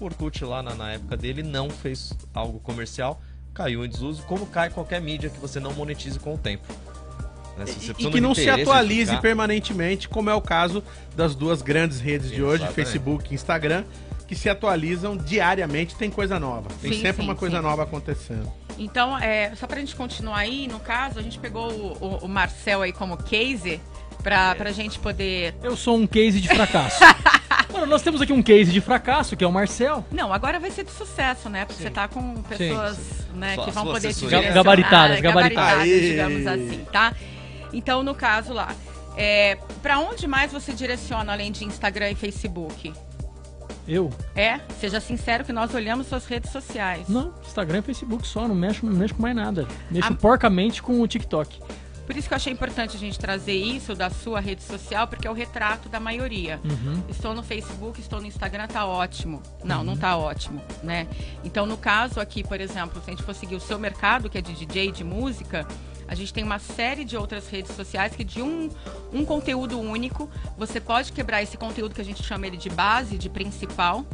O 0.00 0.04
Orkut, 0.04 0.44
lá 0.44 0.62
na, 0.62 0.74
na 0.74 0.92
época 0.92 1.16
dele, 1.16 1.42
não 1.42 1.70
fez 1.70 2.12
algo 2.34 2.58
comercial, 2.60 3.20
caiu 3.54 3.84
em 3.84 3.88
desuso, 3.88 4.22
como 4.22 4.46
cai 4.46 4.70
qualquer 4.70 5.00
mídia 5.00 5.30
que 5.30 5.38
você 5.38 5.58
não 5.58 5.72
monetize 5.72 6.18
com 6.18 6.34
o 6.34 6.38
tempo. 6.38 6.66
Né? 7.56 7.64
E, 7.98 8.10
que 8.10 8.20
não 8.20 8.34
se 8.34 8.48
atualize 8.50 9.10
ficar... 9.10 9.22
permanentemente, 9.22 10.08
como 10.08 10.28
é 10.28 10.34
o 10.34 10.40
caso 10.40 10.82
das 11.16 11.34
duas 11.34 11.62
grandes 11.62 12.00
redes 12.00 12.28
de 12.28 12.36
Exatamente. 12.36 12.64
hoje, 12.64 12.74
Facebook 12.74 13.28
e 13.30 13.34
Instagram, 13.34 13.84
que 14.28 14.34
se 14.34 14.48
atualizam 14.48 15.16
diariamente, 15.16 15.94
tem 15.94 16.10
coisa 16.10 16.38
nova. 16.38 16.68
Tem 16.82 16.92
sim, 16.92 17.00
sempre 17.00 17.22
sim, 17.22 17.28
uma 17.28 17.34
coisa 17.34 17.56
sim. 17.56 17.62
nova 17.62 17.84
acontecendo. 17.84 18.52
Então, 18.78 19.18
é, 19.18 19.54
só 19.56 19.66
pra 19.66 19.80
gente 19.80 19.96
continuar 19.96 20.38
aí, 20.38 20.68
no 20.68 20.78
caso, 20.80 21.18
a 21.18 21.22
gente 21.22 21.38
pegou 21.38 21.70
o, 21.70 22.04
o, 22.04 22.16
o 22.24 22.28
Marcel 22.28 22.82
aí 22.82 22.92
como 22.92 23.16
case 23.16 23.80
pra, 24.22 24.54
pra 24.54 24.72
gente 24.72 24.98
poder. 24.98 25.54
Eu 25.62 25.76
sou 25.76 25.96
um 25.96 26.06
case 26.06 26.40
de 26.40 26.48
fracasso. 26.48 27.00
Mano, 27.72 27.86
nós 27.86 28.02
temos 28.02 28.20
aqui 28.20 28.32
um 28.32 28.42
case 28.42 28.72
de 28.72 28.80
fracasso, 28.80 29.36
que 29.36 29.44
é 29.44 29.46
o 29.46 29.52
Marcel. 29.52 30.04
Não, 30.10 30.32
agora 30.32 30.58
vai 30.58 30.70
ser 30.70 30.84
de 30.84 30.90
sucesso, 30.90 31.48
né? 31.48 31.64
Porque 31.64 31.82
Sim. 31.82 31.88
você 31.88 31.90
tá 31.90 32.08
com 32.08 32.42
pessoas 32.42 32.98
né, 33.34 33.56
que 33.56 33.70
vão 33.70 33.84
poder 33.84 34.12
te 34.12 34.20
direcionar. 34.20 34.54
Gabaritadas, 34.54 35.20
gabaritadas. 35.20 35.84
digamos 35.84 36.46
assim, 36.46 36.86
tá? 36.92 37.12
Então, 37.72 38.02
no 38.02 38.14
caso 38.14 38.52
lá, 38.52 38.74
é, 39.16 39.56
para 39.82 39.98
onde 39.98 40.26
mais 40.26 40.52
você 40.52 40.72
direciona 40.72 41.32
além 41.32 41.52
de 41.52 41.64
Instagram 41.64 42.10
e 42.10 42.14
Facebook? 42.14 42.92
Eu? 43.86 44.10
É, 44.34 44.58
seja 44.80 45.00
sincero 45.00 45.44
que 45.44 45.52
nós 45.52 45.74
olhamos 45.74 46.08
suas 46.08 46.26
redes 46.26 46.50
sociais. 46.50 47.08
Não, 47.08 47.32
Instagram 47.46 47.78
e 47.78 47.82
Facebook 47.82 48.26
só, 48.26 48.48
não 48.48 48.54
mexo, 48.54 48.84
não 48.84 48.92
mexo 48.92 49.14
com 49.14 49.22
mais 49.22 49.36
nada. 49.36 49.66
Mexo 49.90 50.12
a... 50.12 50.16
porcamente 50.16 50.82
com 50.82 51.00
o 51.00 51.06
TikTok. 51.06 51.60
Por 52.06 52.16
isso 52.16 52.28
que 52.28 52.34
eu 52.34 52.36
achei 52.36 52.52
importante 52.52 52.96
a 52.96 53.00
gente 53.00 53.18
trazer 53.18 53.54
isso 53.54 53.92
da 53.94 54.08
sua 54.08 54.38
rede 54.38 54.62
social, 54.62 55.08
porque 55.08 55.26
é 55.26 55.30
o 55.30 55.34
retrato 55.34 55.88
da 55.88 55.98
maioria. 55.98 56.60
Uhum. 56.64 57.02
Estou 57.08 57.34
no 57.34 57.42
Facebook, 57.42 58.00
estou 58.00 58.20
no 58.20 58.26
Instagram, 58.26 58.68
tá 58.68 58.86
ótimo. 58.86 59.42
Não, 59.64 59.78
uhum. 59.78 59.84
não 59.84 59.96
tá 59.96 60.16
ótimo, 60.16 60.62
né? 60.84 61.08
Então, 61.42 61.66
no 61.66 61.76
caso 61.76 62.20
aqui, 62.20 62.44
por 62.44 62.60
exemplo, 62.60 63.02
se 63.02 63.10
a 63.10 63.12
gente 63.12 63.24
for 63.24 63.34
seguir 63.34 63.56
o 63.56 63.60
seu 63.60 63.76
mercado, 63.76 64.30
que 64.30 64.38
é 64.38 64.40
de 64.40 64.52
DJ, 64.52 64.92
de 64.92 65.02
música, 65.02 65.66
a 66.08 66.14
gente 66.14 66.32
tem 66.32 66.44
uma 66.44 66.58
série 66.58 67.04
de 67.04 67.16
outras 67.16 67.48
redes 67.48 67.74
sociais 67.74 68.14
que 68.14 68.24
de 68.24 68.40
um, 68.40 68.68
um 69.12 69.24
conteúdo 69.24 69.78
único, 69.78 70.30
você 70.56 70.80
pode 70.80 71.12
quebrar 71.12 71.42
esse 71.42 71.56
conteúdo 71.56 71.94
que 71.94 72.00
a 72.00 72.04
gente 72.04 72.22
chama 72.22 72.46
ele 72.46 72.56
de 72.56 72.70
base, 72.70 73.18
de 73.18 73.28
principal, 73.28 74.04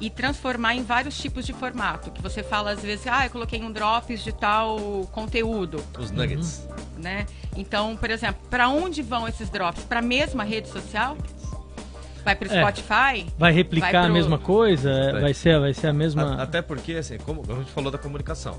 e 0.00 0.10
transformar 0.10 0.74
em 0.74 0.82
vários 0.82 1.16
tipos 1.16 1.46
de 1.46 1.52
formato. 1.52 2.10
Que 2.10 2.20
você 2.20 2.42
fala 2.42 2.72
às 2.72 2.82
vezes, 2.82 3.06
ah, 3.06 3.26
eu 3.26 3.30
coloquei 3.30 3.62
um 3.62 3.70
drops 3.70 4.22
de 4.22 4.32
tal 4.32 5.08
conteúdo. 5.12 5.82
Os 5.98 6.10
nuggets. 6.10 6.66
Uhum. 6.68 7.02
Né? 7.02 7.26
Então, 7.56 7.96
por 7.96 8.10
exemplo, 8.10 8.40
para 8.50 8.68
onde 8.68 9.02
vão 9.02 9.28
esses 9.28 9.48
drops? 9.48 9.84
Para 9.84 10.00
a 10.00 10.02
mesma 10.02 10.42
rede 10.42 10.68
social? 10.68 11.16
Vai 12.24 12.34
para 12.34 12.48
o 12.48 12.52
é. 12.52 12.60
Spotify? 12.60 13.26
Vai 13.38 13.52
replicar 13.52 13.92
vai 13.92 14.02
pro... 14.02 14.10
a 14.10 14.14
mesma 14.14 14.38
coisa? 14.38 15.20
Vai 15.20 15.34
ser, 15.34 15.60
vai 15.60 15.74
ser 15.74 15.88
a 15.88 15.92
mesma. 15.92 16.42
Até 16.42 16.62
porque, 16.62 16.94
assim, 16.94 17.18
como 17.18 17.42
a 17.48 17.54
gente 17.56 17.70
falou 17.70 17.90
da 17.90 17.98
comunicação. 17.98 18.58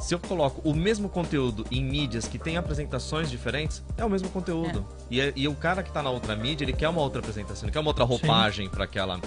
Se 0.00 0.14
eu 0.14 0.18
coloco 0.18 0.66
o 0.68 0.74
mesmo 0.74 1.08
conteúdo 1.08 1.66
em 1.70 1.84
mídias 1.84 2.26
que 2.26 2.38
têm 2.38 2.56
apresentações 2.56 3.30
diferentes, 3.30 3.82
é 3.96 4.04
o 4.04 4.08
mesmo 4.08 4.30
conteúdo. 4.30 4.86
É. 4.88 5.04
E, 5.10 5.20
é, 5.20 5.32
e, 5.36 5.46
o 5.46 5.54
cara 5.54 5.82
que 5.82 5.90
está 5.90 6.02
na 6.02 6.10
outra 6.10 6.34
mídia, 6.34 6.64
ele 6.64 6.72
quer 6.72 6.88
uma 6.88 7.02
outra 7.02 7.20
apresentação, 7.20 7.66
ele 7.66 7.72
quer 7.72 7.80
uma 7.80 7.90
outra 7.90 8.04
roupagem 8.04 8.68
para 8.68 8.84
aquela 8.84 9.20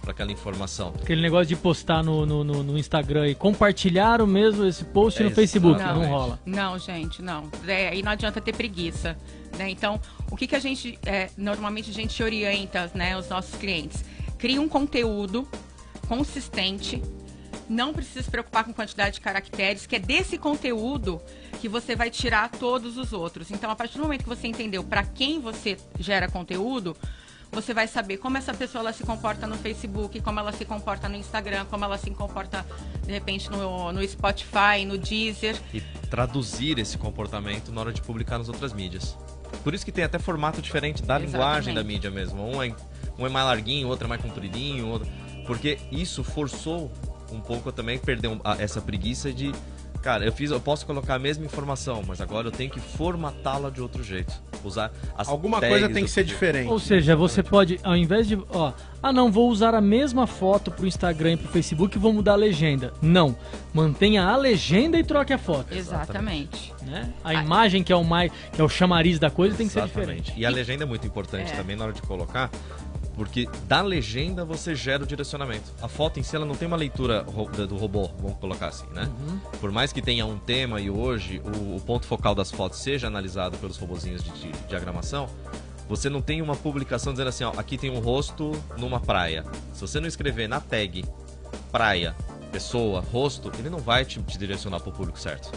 para 0.00 0.12
aquela 0.12 0.32
informação. 0.32 0.94
Aquele 1.02 1.20
negócio 1.20 1.46
de 1.46 1.56
postar 1.56 2.02
no, 2.02 2.24
no, 2.24 2.42
no, 2.42 2.62
no 2.62 2.78
Instagram 2.78 3.28
e 3.28 3.34
compartilhar 3.34 4.22
o 4.22 4.26
mesmo 4.26 4.64
esse 4.64 4.82
post 4.84 5.20
é 5.20 5.24
no 5.24 5.30
Facebook, 5.30 5.78
não, 5.78 5.94
não 5.94 6.08
rola. 6.08 6.40
Não, 6.46 6.78
gente, 6.78 7.20
não. 7.20 7.50
É, 7.66 7.88
aí 7.88 8.02
não 8.02 8.12
adianta 8.12 8.40
ter 8.40 8.54
preguiça. 8.54 9.16
Né? 9.58 9.68
Então, 9.68 10.00
o 10.30 10.36
que, 10.36 10.46
que 10.46 10.56
a 10.56 10.58
gente, 10.58 10.98
é, 11.04 11.28
normalmente 11.36 11.90
a 11.90 11.92
gente 11.92 12.22
orienta 12.22 12.90
né, 12.94 13.16
os 13.16 13.28
nossos 13.28 13.54
clientes? 13.56 14.02
Cria 14.38 14.60
um 14.60 14.68
conteúdo 14.68 15.46
consistente, 16.08 17.02
não 17.70 17.94
precisa 17.94 18.22
se 18.22 18.30
preocupar 18.30 18.64
com 18.64 18.72
quantidade 18.72 19.14
de 19.14 19.20
caracteres, 19.20 19.86
que 19.86 19.94
é 19.94 19.98
desse 20.00 20.36
conteúdo 20.36 21.22
que 21.60 21.68
você 21.68 21.94
vai 21.94 22.10
tirar 22.10 22.50
todos 22.50 22.96
os 22.96 23.12
outros. 23.12 23.48
Então, 23.52 23.70
a 23.70 23.76
partir 23.76 23.96
do 23.96 24.02
momento 24.02 24.24
que 24.24 24.28
você 24.28 24.48
entendeu 24.48 24.82
para 24.82 25.04
quem 25.04 25.40
você 25.40 25.76
gera 25.98 26.28
conteúdo, 26.28 26.96
você 27.52 27.72
vai 27.72 27.86
saber 27.86 28.16
como 28.16 28.36
essa 28.36 28.52
pessoa 28.52 28.82
ela 28.82 28.92
se 28.92 29.04
comporta 29.04 29.46
no 29.46 29.56
Facebook, 29.56 30.20
como 30.20 30.40
ela 30.40 30.50
se 30.50 30.64
comporta 30.64 31.08
no 31.08 31.14
Instagram, 31.16 31.64
como 31.66 31.84
ela 31.84 31.96
se 31.96 32.10
comporta, 32.10 32.66
de 33.06 33.12
repente, 33.12 33.48
no, 33.48 33.92
no 33.92 34.06
Spotify, 34.06 34.84
no 34.84 34.98
Deezer. 34.98 35.56
E 35.72 35.80
traduzir 36.10 36.76
esse 36.80 36.98
comportamento 36.98 37.70
na 37.70 37.82
hora 37.82 37.92
de 37.92 38.02
publicar 38.02 38.38
nas 38.38 38.48
outras 38.48 38.72
mídias. 38.72 39.16
Por 39.62 39.74
isso 39.74 39.84
que 39.84 39.92
tem 39.92 40.02
até 40.02 40.18
formato 40.18 40.60
diferente 40.60 41.02
da 41.02 41.14
Exatamente. 41.14 41.32
linguagem 41.32 41.74
da 41.74 41.84
mídia 41.84 42.10
mesmo. 42.10 42.42
Um 42.42 42.60
é, 42.62 42.74
um 43.16 43.26
é 43.26 43.28
mais 43.28 43.46
larguinho, 43.46 43.86
outro 43.86 44.06
é 44.06 44.08
mais 44.08 44.20
compridinho, 44.20 44.88
outro... 44.88 45.08
porque 45.46 45.78
isso 45.92 46.24
forçou 46.24 46.90
um 47.32 47.40
pouco 47.40 47.72
também 47.72 47.98
perder 47.98 48.28
um, 48.28 48.40
a, 48.44 48.60
essa 48.60 48.80
preguiça 48.80 49.32
de 49.32 49.52
Cara, 50.02 50.24
eu 50.24 50.32
fiz, 50.32 50.50
eu 50.50 50.60
posso 50.60 50.86
colocar 50.86 51.16
a 51.16 51.18
mesma 51.18 51.44
informação, 51.44 52.02
mas 52.06 52.22
agora 52.22 52.48
eu 52.48 52.50
tenho 52.50 52.70
que 52.70 52.80
formatá-la 52.80 53.68
de 53.68 53.82
outro 53.82 54.02
jeito. 54.02 54.32
Usar 54.64 54.90
as 55.16 55.28
Alguma 55.28 55.60
coisa 55.60 55.88
tem 55.90 56.04
que 56.04 56.10
ser 56.10 56.24
diferente. 56.24 56.68
Ou 56.68 56.78
seja, 56.78 57.14
você 57.14 57.42
pode, 57.42 57.78
ao 57.82 57.94
invés 57.94 58.26
de, 58.26 58.38
ó, 58.50 58.72
ah 59.02 59.12
não, 59.12 59.30
vou 59.30 59.50
usar 59.50 59.74
a 59.74 59.80
mesma 59.80 60.26
foto 60.26 60.70
pro 60.70 60.86
Instagram 60.86 61.32
e 61.32 61.36
pro 61.36 61.48
Facebook 61.48 61.96
e 61.96 62.00
vou 62.00 62.14
mudar 62.14 62.32
a 62.32 62.36
legenda. 62.36 62.94
Não, 63.02 63.36
mantenha 63.74 64.24
a 64.24 64.36
legenda 64.36 64.98
e 64.98 65.04
troque 65.04 65.34
a 65.34 65.38
foto. 65.38 65.74
Exatamente. 65.74 66.74
Né? 66.82 67.12
A 67.22 67.34
imagem 67.34 67.82
que 67.82 67.92
é 67.92 67.96
o 67.96 68.04
mais, 68.04 68.32
que 68.52 68.60
é 68.60 68.64
o 68.64 68.68
chamariz 68.68 69.18
da 69.18 69.30
coisa 69.30 69.54
tem 69.54 69.66
que 69.66 69.72
ser 69.72 69.84
diferente. 69.84 70.32
E 70.34 70.46
a 70.46 70.50
legenda 70.50 70.84
é 70.84 70.86
muito 70.86 71.06
importante 71.06 71.52
é. 71.52 71.56
também 71.56 71.76
na 71.76 71.84
hora 71.84 71.92
de 71.92 72.02
colocar, 72.02 72.50
porque 73.20 73.46
da 73.68 73.82
legenda 73.82 74.46
você 74.46 74.74
gera 74.74 75.02
o 75.02 75.06
direcionamento. 75.06 75.70
A 75.82 75.88
foto 75.88 76.18
em 76.18 76.22
si 76.22 76.34
ela 76.34 76.46
não 76.46 76.54
tem 76.54 76.66
uma 76.66 76.76
leitura 76.76 77.22
do 77.22 77.76
robô, 77.76 78.08
vamos 78.18 78.38
colocar 78.38 78.68
assim, 78.68 78.86
né? 78.94 79.10
Uhum. 79.20 79.38
Por 79.60 79.70
mais 79.70 79.92
que 79.92 80.00
tenha 80.00 80.24
um 80.24 80.38
tema 80.38 80.80
e 80.80 80.88
hoje 80.88 81.38
o, 81.44 81.76
o, 81.76 81.80
ponto 81.82 82.06
focal 82.06 82.34
das 82.34 82.50
fotos 82.50 82.78
seja 82.78 83.08
analisado 83.08 83.58
pelos 83.58 83.76
robozinhos 83.76 84.24
de, 84.24 84.30
de, 84.30 84.50
de 84.50 84.58
diagramação, 84.66 85.28
você 85.86 86.08
não 86.08 86.22
tem 86.22 86.40
uma 86.40 86.56
publicação 86.56 87.12
dizendo 87.12 87.28
assim, 87.28 87.44
ó, 87.44 87.52
aqui 87.58 87.76
tem 87.76 87.90
um 87.90 88.00
rosto 88.00 88.52
numa 88.78 88.98
praia. 88.98 89.44
Se 89.74 89.82
você 89.82 90.00
não 90.00 90.08
escrever 90.08 90.48
na 90.48 90.58
tag 90.58 91.04
praia, 91.70 92.16
pessoa, 92.50 93.04
rosto, 93.12 93.52
ele 93.58 93.68
não 93.68 93.80
vai 93.80 94.02
te, 94.06 94.18
te 94.22 94.38
direcionar 94.38 94.80
para 94.80 94.88
o 94.88 94.92
público 94.94 95.20
certo. 95.20 95.52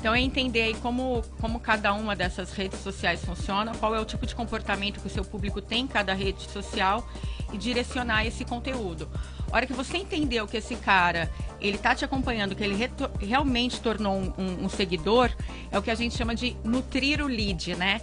Então 0.00 0.14
é 0.14 0.20
entender 0.20 0.62
aí 0.62 0.74
como, 0.74 1.22
como 1.40 1.60
cada 1.60 1.92
uma 1.92 2.16
dessas 2.16 2.54
redes 2.54 2.80
sociais 2.80 3.22
funciona, 3.22 3.72
qual 3.74 3.94
é 3.94 4.00
o 4.00 4.04
tipo 4.04 4.26
de 4.26 4.34
comportamento 4.34 4.98
que 4.98 5.06
o 5.06 5.10
seu 5.10 5.22
público 5.22 5.60
tem 5.60 5.84
em 5.84 5.86
cada 5.86 6.14
rede 6.14 6.50
social 6.50 7.06
e 7.52 7.58
direcionar 7.58 8.24
esse 8.24 8.42
conteúdo. 8.42 9.06
A 9.52 9.56
hora 9.56 9.66
que 9.66 9.74
você 9.74 9.98
entendeu 9.98 10.46
que 10.46 10.56
esse 10.56 10.74
cara 10.76 11.30
ele 11.60 11.76
tá 11.76 11.94
te 11.94 12.02
acompanhando, 12.02 12.54
que 12.56 12.64
ele 12.64 12.76
realmente 13.20 13.78
tornou 13.80 14.16
um, 14.16 14.32
um, 14.38 14.64
um, 14.64 14.68
seguidor, 14.70 15.30
é 15.70 15.78
o 15.78 15.82
que 15.82 15.90
a 15.90 15.94
gente 15.94 16.16
chama 16.16 16.34
de 16.34 16.56
nutrir 16.64 17.20
o 17.20 17.26
lead, 17.26 17.76
né? 17.76 18.00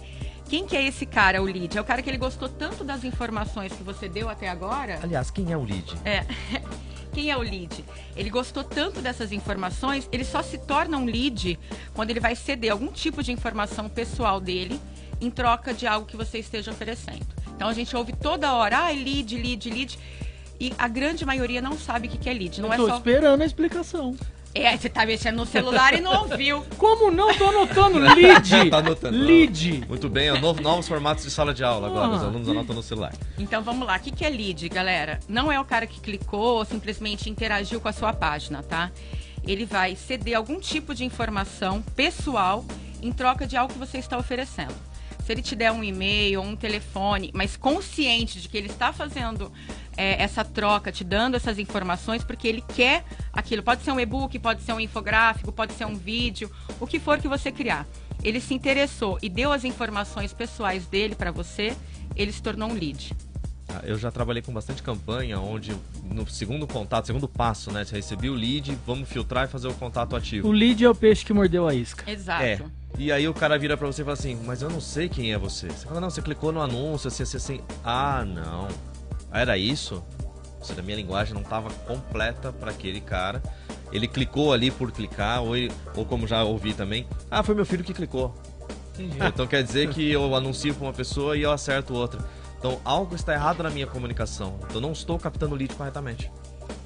Quem 0.48 0.66
que 0.66 0.76
é 0.76 0.86
esse 0.86 1.04
cara, 1.04 1.42
o 1.42 1.44
lead? 1.44 1.76
É 1.76 1.80
o 1.80 1.84
cara 1.84 2.00
que 2.00 2.08
ele 2.08 2.16
gostou 2.16 2.48
tanto 2.48 2.84
das 2.84 3.02
informações 3.02 3.72
que 3.72 3.82
você 3.82 4.08
deu 4.08 4.28
até 4.28 4.48
agora. 4.48 5.00
Aliás, 5.02 5.30
quem 5.32 5.50
é 5.50 5.56
o 5.56 5.64
lead? 5.64 5.96
É. 6.04 6.24
Quem 7.18 7.32
é 7.32 7.36
o 7.36 7.40
lead? 7.40 7.84
Ele 8.14 8.30
gostou 8.30 8.62
tanto 8.62 9.00
dessas 9.00 9.32
informações, 9.32 10.08
ele 10.12 10.24
só 10.24 10.40
se 10.40 10.56
torna 10.56 10.96
um 10.96 11.04
lead 11.04 11.58
quando 11.92 12.10
ele 12.10 12.20
vai 12.20 12.36
ceder 12.36 12.70
algum 12.70 12.92
tipo 12.92 13.24
de 13.24 13.32
informação 13.32 13.88
pessoal 13.88 14.40
dele 14.40 14.80
em 15.20 15.28
troca 15.28 15.74
de 15.74 15.84
algo 15.84 16.06
que 16.06 16.16
você 16.16 16.38
esteja 16.38 16.70
oferecendo. 16.70 17.26
Então 17.56 17.66
a 17.66 17.72
gente 17.72 17.96
ouve 17.96 18.12
toda 18.12 18.54
hora, 18.54 18.86
ah, 18.86 18.90
lead, 18.92 19.36
lead, 19.36 19.68
lead. 19.68 19.98
E 20.60 20.72
a 20.78 20.86
grande 20.86 21.26
maioria 21.26 21.60
não 21.60 21.76
sabe 21.76 22.06
o 22.06 22.10
que 22.12 22.30
é 22.30 22.32
lead. 22.32 22.60
Não 22.60 22.72
Eu 22.72 22.76
tô 22.76 22.86
é 22.86 22.90
só... 22.90 22.96
esperando 22.98 23.42
a 23.42 23.46
explicação. 23.46 24.16
É, 24.54 24.76
você 24.76 24.88
tá 24.88 25.04
mexendo 25.06 25.36
no 25.36 25.46
celular 25.46 25.94
e 25.94 26.00
não 26.00 26.22
ouviu. 26.22 26.64
Como 26.76 27.10
não? 27.10 27.32
Tô 27.34 27.48
anotando 27.48 27.98
lead. 27.98 28.70
tá 28.70 28.78
anotando. 28.78 29.16
Lead. 29.16 29.84
Muito 29.88 30.08
bem, 30.08 30.28
é 30.28 30.40
novo, 30.40 30.60
novos 30.60 30.88
formatos 30.88 31.24
de 31.24 31.30
sala 31.30 31.54
de 31.54 31.62
aula 31.62 31.88
agora. 31.88 32.06
Ah. 32.06 32.16
Os 32.16 32.22
alunos 32.22 32.48
anotam 32.48 32.74
no 32.74 32.82
celular. 32.82 33.12
Então 33.38 33.62
vamos 33.62 33.86
lá. 33.86 33.96
O 33.96 34.00
que, 34.00 34.10
que 34.10 34.24
é 34.24 34.28
lead, 34.28 34.68
galera? 34.68 35.20
Não 35.28 35.52
é 35.52 35.60
o 35.60 35.64
cara 35.64 35.86
que 35.86 36.00
clicou 36.00 36.58
ou 36.58 36.64
simplesmente 36.64 37.30
interagiu 37.30 37.80
com 37.80 37.88
a 37.88 37.92
sua 37.92 38.12
página, 38.12 38.62
tá? 38.62 38.90
Ele 39.46 39.64
vai 39.64 39.94
ceder 39.94 40.36
algum 40.36 40.58
tipo 40.58 40.94
de 40.94 41.04
informação 41.04 41.82
pessoal 41.94 42.64
em 43.00 43.12
troca 43.12 43.46
de 43.46 43.56
algo 43.56 43.72
que 43.72 43.78
você 43.78 43.98
está 43.98 44.18
oferecendo. 44.18 44.74
Se 45.28 45.32
ele 45.32 45.42
te 45.42 45.54
der 45.54 45.70
um 45.70 45.84
e-mail 45.84 46.40
ou 46.40 46.46
um 46.46 46.56
telefone, 46.56 47.30
mas 47.34 47.54
consciente 47.54 48.40
de 48.40 48.48
que 48.48 48.56
ele 48.56 48.68
está 48.68 48.94
fazendo 48.94 49.52
é, 49.94 50.22
essa 50.22 50.42
troca, 50.42 50.90
te 50.90 51.04
dando 51.04 51.34
essas 51.34 51.58
informações, 51.58 52.24
porque 52.24 52.48
ele 52.48 52.64
quer 52.74 53.04
aquilo. 53.30 53.62
Pode 53.62 53.82
ser 53.82 53.92
um 53.92 54.00
e-book, 54.00 54.38
pode 54.38 54.62
ser 54.62 54.72
um 54.72 54.80
infográfico, 54.80 55.52
pode 55.52 55.74
ser 55.74 55.84
um 55.84 55.94
vídeo, 55.94 56.50
o 56.80 56.86
que 56.86 56.98
for 56.98 57.18
que 57.18 57.28
você 57.28 57.52
criar. 57.52 57.86
Ele 58.24 58.40
se 58.40 58.54
interessou 58.54 59.18
e 59.20 59.28
deu 59.28 59.52
as 59.52 59.64
informações 59.64 60.32
pessoais 60.32 60.86
dele 60.86 61.14
para 61.14 61.30
você, 61.30 61.76
ele 62.16 62.32
se 62.32 62.40
tornou 62.40 62.70
um 62.70 62.72
lead. 62.72 63.14
Ah, 63.68 63.82
eu 63.84 63.98
já 63.98 64.10
trabalhei 64.10 64.40
com 64.40 64.52
bastante 64.52 64.82
campanha, 64.82 65.38
onde 65.38 65.76
no 66.02 66.26
segundo 66.26 66.66
contato, 66.66 67.06
segundo 67.06 67.28
passo, 67.28 67.70
né? 67.70 67.84
Você 67.84 67.96
recebeu 67.96 68.32
o 68.32 68.36
lead, 68.36 68.76
vamos 68.86 69.08
filtrar 69.08 69.44
e 69.44 69.48
fazer 69.48 69.68
o 69.68 69.74
contato 69.74 70.16
ativo. 70.16 70.48
O 70.48 70.52
lead 70.52 70.82
é 70.82 70.88
o 70.88 70.94
peixe 70.94 71.24
que 71.24 71.32
mordeu 71.32 71.68
a 71.68 71.74
isca. 71.74 72.10
Exato. 72.10 72.42
É. 72.42 72.60
E 72.98 73.12
aí 73.12 73.28
o 73.28 73.34
cara 73.34 73.58
vira 73.58 73.76
pra 73.76 73.86
você 73.86 74.00
e 74.00 74.04
fala 74.04 74.14
assim, 74.14 74.38
mas 74.44 74.62
eu 74.62 74.70
não 74.70 74.80
sei 74.80 75.08
quem 75.08 75.32
é 75.32 75.38
você. 75.38 75.68
Você 75.68 75.86
fala, 75.86 76.00
não, 76.00 76.08
você 76.08 76.22
clicou 76.22 76.50
no 76.50 76.60
anúncio, 76.60 77.08
assim, 77.08 77.22
assim, 77.22 77.36
assim. 77.36 77.60
Ah, 77.84 78.24
não. 78.24 78.68
Era 79.30 79.58
isso? 79.58 80.02
Ou 80.58 80.64
seja, 80.64 80.80
a 80.80 80.82
minha 80.82 80.96
linguagem 80.96 81.34
não 81.34 81.42
estava 81.42 81.70
completa 81.70 82.50
para 82.50 82.70
aquele 82.70 83.00
cara. 83.00 83.42
Ele 83.92 84.08
clicou 84.08 84.52
ali 84.52 84.70
por 84.70 84.90
clicar, 84.90 85.42
ou, 85.42 85.56
ele, 85.56 85.72
ou 85.94 86.04
como 86.04 86.26
já 86.26 86.42
ouvi 86.42 86.72
também, 86.72 87.06
ah, 87.30 87.42
foi 87.42 87.54
meu 87.54 87.66
filho 87.66 87.84
que 87.84 87.94
clicou. 87.94 88.34
Entendi. 88.94 89.16
Então 89.24 89.46
quer 89.46 89.62
dizer 89.62 89.90
que 89.90 90.10
eu 90.10 90.34
anuncio 90.34 90.74
para 90.74 90.84
uma 90.86 90.92
pessoa 90.92 91.36
e 91.36 91.42
eu 91.42 91.52
acerto 91.52 91.94
outra. 91.94 92.20
Então 92.58 92.80
algo 92.84 93.14
está 93.14 93.32
errado 93.32 93.62
na 93.62 93.70
minha 93.70 93.86
comunicação. 93.86 94.58
Eu 94.74 94.80
não 94.80 94.92
estou 94.92 95.18
captando 95.18 95.54
o 95.54 95.58
lead 95.58 95.74
corretamente. 95.74 96.30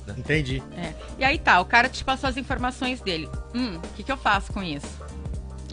Né? 0.06 0.14
Entendi. 0.18 0.62
É. 0.76 0.94
E 1.18 1.24
aí 1.24 1.38
tá, 1.38 1.60
o 1.60 1.64
cara 1.64 1.88
te 1.88 2.04
passou 2.04 2.28
as 2.28 2.36
informações 2.36 3.00
dele. 3.00 3.28
Hum, 3.54 3.76
o 3.76 3.88
que, 3.94 4.02
que 4.02 4.12
eu 4.12 4.16
faço 4.16 4.52
com 4.52 4.62
isso? 4.62 4.86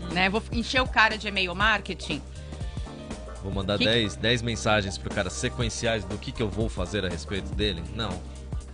Hum. 0.01 0.13
Né? 0.13 0.29
Vou 0.29 0.41
encher 0.51 0.81
o 0.81 0.87
cara 0.87 1.17
de 1.17 1.27
e-mail 1.27 1.53
marketing? 1.53 2.21
Vou 3.43 3.51
mandar 3.51 3.77
10 3.77 4.17
que... 4.17 4.45
mensagens 4.45 4.97
pro 4.97 5.13
cara 5.13 5.29
sequenciais 5.29 6.03
do 6.03 6.17
que, 6.17 6.31
que 6.31 6.41
eu 6.41 6.49
vou 6.49 6.69
fazer 6.69 7.05
a 7.05 7.09
respeito 7.09 7.53
dele? 7.55 7.83
Não. 7.95 8.19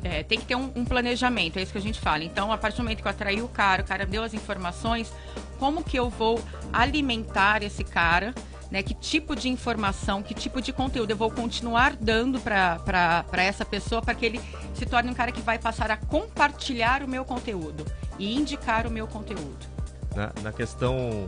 É, 0.03 0.21
tem 0.21 0.39
que 0.39 0.45
ter 0.45 0.55
um, 0.55 0.71
um, 0.75 0.85
planejamento, 0.85 1.57
é 1.57 1.63
isso 1.63 1.71
que 1.71 1.77
a 1.79 1.81
gente 1.81 1.99
fala. 1.99 2.23
Então, 2.23 2.51
a 2.51 2.57
partir 2.57 2.77
do 2.77 2.83
momento 2.83 3.01
que 3.01 3.07
eu 3.07 3.11
atraí 3.11 3.41
o 3.41 3.47
cara, 3.47 3.81
o 3.81 3.85
cara 3.85 4.05
deu 4.05 4.23
as 4.23 4.35
informações, 4.35 5.11
como 5.57 5.83
que 5.83 5.97
eu 5.97 6.11
vou 6.11 6.43
alimentar 6.71 7.63
esse 7.63 7.83
cara? 7.83 8.33
Né, 8.75 8.83
que 8.83 8.93
tipo 8.93 9.37
de 9.37 9.47
informação, 9.47 10.21
que 10.21 10.33
tipo 10.33 10.61
de 10.61 10.73
conteúdo 10.73 11.09
eu 11.09 11.15
vou 11.15 11.31
continuar 11.31 11.95
dando 11.95 12.41
para 12.41 13.25
essa 13.37 13.63
pessoa 13.63 14.01
para 14.01 14.13
que 14.13 14.25
ele 14.25 14.41
se 14.73 14.85
torne 14.85 15.09
um 15.09 15.13
cara 15.13 15.31
que 15.31 15.39
vai 15.39 15.57
passar 15.57 15.89
a 15.89 15.95
compartilhar 15.95 17.01
o 17.01 17.07
meu 17.07 17.23
conteúdo 17.23 17.85
e 18.19 18.35
indicar 18.35 18.85
o 18.85 18.91
meu 18.91 19.07
conteúdo. 19.07 19.65
Na, 20.13 20.33
na 20.43 20.51
questão 20.51 21.25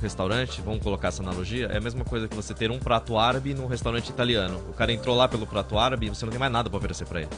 restaurante, 0.00 0.62
vamos 0.62 0.80
colocar 0.80 1.08
essa 1.08 1.20
analogia, 1.24 1.66
é 1.66 1.78
a 1.78 1.80
mesma 1.80 2.04
coisa 2.04 2.28
que 2.28 2.36
você 2.36 2.54
ter 2.54 2.70
um 2.70 2.78
prato 2.78 3.18
árabe 3.18 3.52
num 3.52 3.66
restaurante 3.66 4.08
italiano. 4.08 4.62
O 4.70 4.72
cara 4.72 4.92
entrou 4.92 5.16
lá 5.16 5.26
pelo 5.26 5.48
prato 5.48 5.76
árabe 5.76 6.06
e 6.06 6.08
você 6.10 6.24
não 6.24 6.30
tem 6.30 6.38
mais 6.38 6.52
nada 6.52 6.70
para 6.70 6.78
oferecer 6.78 7.04
para 7.04 7.22
ele. 7.22 7.30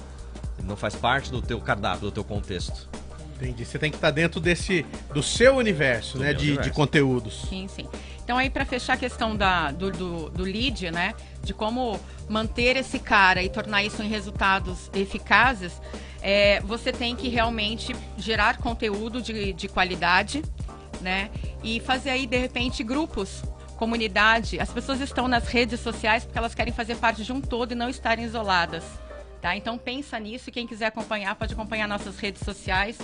Ele 0.58 0.68
não 0.68 0.76
faz 0.76 0.94
parte 0.94 1.30
do 1.30 1.40
teu 1.40 1.58
cardápio, 1.58 2.02
do 2.02 2.12
teu 2.12 2.22
contexto. 2.22 2.86
Entendi. 3.36 3.64
Você 3.64 3.78
tem 3.78 3.90
que 3.90 3.96
estar 3.96 4.10
dentro 4.10 4.38
desse 4.38 4.84
do 5.12 5.22
seu 5.22 5.56
universo, 5.56 6.18
do 6.18 6.22
né, 6.22 6.34
de, 6.34 6.48
universo. 6.48 6.70
de 6.70 6.76
conteúdos. 6.76 7.46
Sim, 7.48 7.66
sim. 7.66 7.88
Então 8.32 8.38
aí 8.38 8.48
para 8.48 8.64
fechar 8.64 8.94
a 8.94 8.96
questão 8.96 9.36
da, 9.36 9.70
do, 9.70 9.90
do, 9.90 10.30
do 10.30 10.42
lead, 10.42 10.90
né? 10.90 11.12
De 11.42 11.52
como 11.52 12.00
manter 12.30 12.78
esse 12.78 12.98
cara 12.98 13.42
e 13.42 13.50
tornar 13.50 13.84
isso 13.84 14.02
em 14.02 14.08
resultados 14.08 14.90
eficazes, 14.94 15.78
é, 16.22 16.58
você 16.60 16.90
tem 16.90 17.14
que 17.14 17.28
realmente 17.28 17.94
gerar 18.16 18.56
conteúdo 18.56 19.20
de, 19.20 19.52
de 19.52 19.68
qualidade, 19.68 20.42
né? 21.02 21.30
E 21.62 21.78
fazer 21.80 22.08
aí, 22.08 22.26
de 22.26 22.38
repente, 22.38 22.82
grupos 22.82 23.42
comunidade, 23.76 24.58
as 24.58 24.70
pessoas 24.70 25.02
estão 25.02 25.28
nas 25.28 25.46
redes 25.46 25.80
sociais 25.80 26.24
porque 26.24 26.38
elas 26.38 26.54
querem 26.54 26.72
fazer 26.72 26.96
parte 26.96 27.22
de 27.22 27.32
um 27.34 27.40
todo 27.40 27.72
e 27.72 27.74
não 27.74 27.90
estarem 27.90 28.24
isoladas. 28.24 28.82
Tá? 29.42 29.54
Então 29.54 29.76
pensa 29.76 30.18
nisso 30.18 30.50
quem 30.50 30.66
quiser 30.66 30.86
acompanhar 30.86 31.34
pode 31.34 31.52
acompanhar 31.52 31.86
nossas 31.86 32.16
redes 32.18 32.42
sociais 32.42 32.96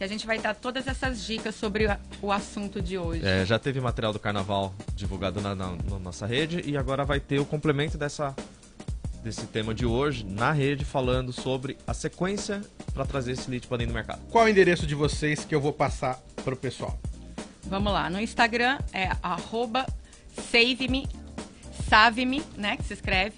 que 0.00 0.04
a 0.04 0.08
gente 0.08 0.26
vai 0.26 0.38
dar 0.38 0.54
todas 0.54 0.86
essas 0.86 1.26
dicas 1.26 1.54
sobre 1.54 1.86
o 2.22 2.32
assunto 2.32 2.80
de 2.80 2.96
hoje. 2.96 3.20
É, 3.22 3.44
já 3.44 3.58
teve 3.58 3.82
material 3.82 4.14
do 4.14 4.18
carnaval 4.18 4.74
divulgado 4.94 5.42
na, 5.42 5.54
na, 5.54 5.72
na, 5.72 5.98
nossa 5.98 6.24
rede 6.24 6.62
e 6.64 6.74
agora 6.74 7.04
vai 7.04 7.20
ter 7.20 7.38
o 7.38 7.44
complemento 7.44 7.98
dessa, 7.98 8.34
desse 9.22 9.46
tema 9.48 9.74
de 9.74 9.84
hoje 9.84 10.24
na 10.24 10.52
rede, 10.52 10.86
falando 10.86 11.34
sobre 11.34 11.76
a 11.86 11.92
sequência 11.92 12.62
para 12.94 13.04
trazer 13.04 13.32
esse 13.32 13.50
lead 13.50 13.66
para 13.66 13.76
dentro 13.76 13.92
do 13.92 13.94
mercado. 13.94 14.22
Qual 14.30 14.46
o 14.46 14.48
endereço 14.48 14.86
de 14.86 14.94
vocês 14.94 15.44
que 15.44 15.54
eu 15.54 15.60
vou 15.60 15.70
passar 15.70 16.18
para 16.42 16.54
o 16.54 16.56
pessoal? 16.56 16.98
Vamos 17.64 17.92
lá, 17.92 18.08
no 18.08 18.18
Instagram 18.18 18.78
é 18.94 19.10
SaveMe, 20.50 21.06
SaveMe, 21.90 22.42
né, 22.56 22.78
que 22.78 22.84
se 22.84 22.94
escreve, 22.94 23.36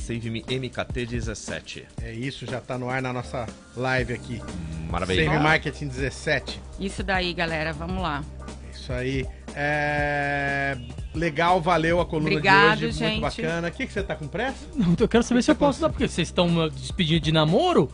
Marketing17. 0.00 0.20
SaveMe 0.20 0.42
MKT17. 0.42 1.84
É 2.02 2.12
isso, 2.12 2.46
já 2.46 2.58
está 2.58 2.78
no 2.78 2.88
ar 2.88 3.02
na 3.02 3.12
nossa 3.12 3.46
live 3.76 4.14
aqui. 4.14 4.42
Maravilha. 4.90 5.26
Save 5.26 5.38
Marketing 5.38 5.88
17. 5.88 6.60
Isso 6.78 7.02
daí, 7.02 7.32
galera, 7.32 7.72
vamos 7.72 8.02
lá. 8.02 8.24
Isso 8.72 8.92
aí. 8.92 9.26
É... 9.54 10.76
Legal, 11.14 11.60
valeu 11.60 12.00
a 12.00 12.06
coluna 12.06 12.30
Obrigado, 12.30 12.78
de 12.78 12.86
hoje, 12.86 12.98
gente. 12.98 13.20
muito 13.20 13.22
bacana. 13.22 13.68
O 13.68 13.72
que, 13.72 13.86
que 13.86 13.92
você 13.92 14.02
tá 14.02 14.14
com 14.14 14.26
pressa? 14.26 14.66
Não, 14.74 14.96
eu 14.98 15.08
quero 15.08 15.22
saber 15.22 15.42
se 15.42 15.50
eu 15.50 15.56
posso 15.56 15.80
dar, 15.80 15.88
porque 15.88 16.08
vocês 16.08 16.28
estão 16.28 16.68
despedindo 16.68 17.20
de 17.20 17.32
namoro? 17.32 17.90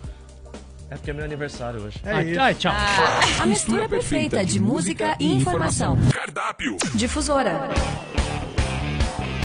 É 0.88 0.94
porque 0.94 1.10
é 1.10 1.14
meu 1.14 1.24
aniversário 1.24 1.82
hoje. 1.82 2.00
É 2.04 2.22
isso. 2.22 2.40
Ai, 2.40 2.54
tchau. 2.54 2.72
Ah. 2.72 3.42
A 3.42 3.46
mistura 3.46 3.88
perfeita 3.88 4.44
de 4.44 4.60
música 4.60 5.16
e 5.18 5.32
informação. 5.32 5.98
Cardápio. 6.12 6.76
Difusora. 6.94 7.68